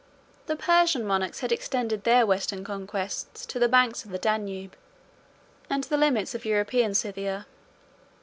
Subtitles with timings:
[0.47, 4.75] 19 The Persian monarchs had extended their western conquests to the banks of the Danube,
[5.69, 7.45] and the limits of European Scythia.